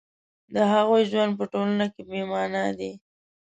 [0.53, 2.91] د هغوی ژوند په ټولنه کې بې مانا دی